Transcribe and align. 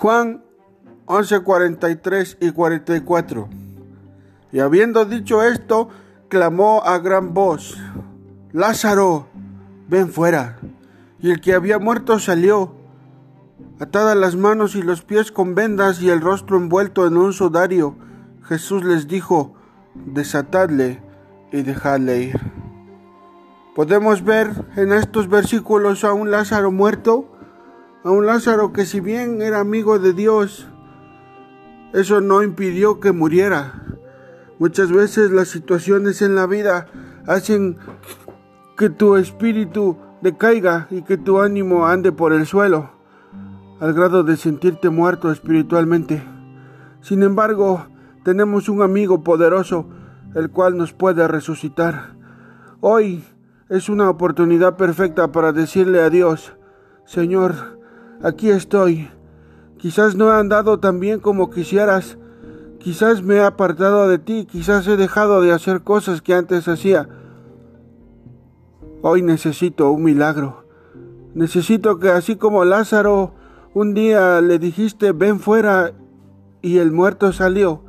Juan 0.00 0.42
11, 1.04 1.40
43 1.40 2.38
y 2.40 2.52
44. 2.52 3.50
Y 4.50 4.60
habiendo 4.60 5.04
dicho 5.04 5.42
esto, 5.42 5.90
clamó 6.30 6.82
a 6.86 6.96
gran 7.00 7.34
voz, 7.34 7.76
Lázaro, 8.50 9.26
ven 9.88 10.08
fuera. 10.08 10.56
Y 11.18 11.30
el 11.30 11.42
que 11.42 11.52
había 11.52 11.78
muerto 11.78 12.18
salió, 12.18 12.72
atadas 13.78 14.16
las 14.16 14.36
manos 14.36 14.74
y 14.74 14.80
los 14.80 15.02
pies 15.02 15.30
con 15.30 15.54
vendas 15.54 16.00
y 16.00 16.08
el 16.08 16.22
rostro 16.22 16.56
envuelto 16.56 17.06
en 17.06 17.18
un 17.18 17.34
sudario. 17.34 17.94
Jesús 18.44 18.82
les 18.82 19.06
dijo, 19.06 19.52
desatadle 19.94 21.02
y 21.52 21.60
dejadle 21.60 22.22
ir. 22.22 22.40
Podemos 23.74 24.24
ver 24.24 24.64
en 24.76 24.94
estos 24.94 25.28
versículos 25.28 26.04
a 26.04 26.14
un 26.14 26.30
Lázaro 26.30 26.72
muerto, 26.72 27.36
a 28.02 28.10
un 28.10 28.26
Lázaro 28.26 28.72
que 28.72 28.86
si 28.86 29.00
bien 29.00 29.42
era 29.42 29.60
amigo 29.60 29.98
de 29.98 30.12
Dios, 30.12 30.66
eso 31.92 32.20
no 32.20 32.42
impidió 32.42 33.00
que 33.00 33.12
muriera. 33.12 33.84
Muchas 34.58 34.90
veces 34.90 35.30
las 35.30 35.48
situaciones 35.48 36.22
en 36.22 36.34
la 36.34 36.46
vida 36.46 36.86
hacen 37.26 37.76
que 38.76 38.88
tu 38.90 39.16
espíritu 39.16 39.98
decaiga 40.22 40.86
y 40.90 41.02
que 41.02 41.18
tu 41.18 41.40
ánimo 41.40 41.86
ande 41.86 42.12
por 42.12 42.32
el 42.32 42.46
suelo, 42.46 42.90
al 43.80 43.92
grado 43.92 44.22
de 44.22 44.36
sentirte 44.36 44.88
muerto 44.88 45.30
espiritualmente. 45.30 46.22
Sin 47.02 47.22
embargo, 47.22 47.86
tenemos 48.24 48.68
un 48.68 48.82
amigo 48.82 49.22
poderoso, 49.22 49.86
el 50.34 50.50
cual 50.50 50.76
nos 50.76 50.92
puede 50.92 51.26
resucitar. 51.26 52.14
Hoy 52.80 53.24
es 53.68 53.88
una 53.88 54.08
oportunidad 54.08 54.76
perfecta 54.76 55.32
para 55.32 55.52
decirle 55.52 56.00
a 56.00 56.10
Dios, 56.10 56.54
Señor, 57.04 57.79
aquí 58.22 58.50
estoy. 58.50 59.10
Quizás 59.78 60.14
no 60.14 60.30
he 60.30 60.38
andado 60.38 60.78
tan 60.78 61.00
bien 61.00 61.20
como 61.20 61.50
quisieras, 61.50 62.18
quizás 62.78 63.22
me 63.22 63.36
he 63.36 63.42
apartado 63.42 64.08
de 64.08 64.18
ti, 64.18 64.46
quizás 64.50 64.86
he 64.86 64.96
dejado 64.96 65.40
de 65.40 65.52
hacer 65.52 65.82
cosas 65.82 66.20
que 66.20 66.34
antes 66.34 66.68
hacía, 66.68 67.08
Hoy 69.02 69.22
necesito 69.22 69.90
un 69.90 70.02
milagro. 70.02 70.64
Necesito 71.34 71.98
que 71.98 72.10
así 72.10 72.36
como 72.36 72.66
Lázaro 72.66 73.32
un 73.72 73.94
día 73.94 74.42
le 74.42 74.58
dijiste 74.58 75.12
ven 75.12 75.40
fuera 75.40 75.92
y 76.60 76.78
el 76.78 76.92
muerto 76.92 77.32
salió. 77.32 77.82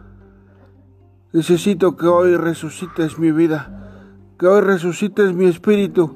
Necesito 1.33 1.97
que 1.97 2.07
hoy 2.07 2.37
resucites 2.37 3.19
mi 3.19 3.33
vida, 3.33 4.05
que 4.39 4.47
hoy 4.47 4.61
resucites 4.61 5.33
mi 5.33 5.45
espíritu. 5.45 6.15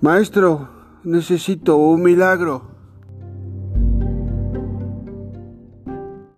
Maestro, 0.00 0.68
necesito 1.04 1.76
un 1.76 2.02
milagro. 2.02 2.79